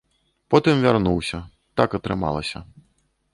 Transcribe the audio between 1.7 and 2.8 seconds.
так атрымалася.